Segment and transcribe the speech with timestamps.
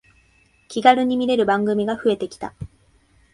[0.67, 2.55] 気軽に見れる番組が増えてきた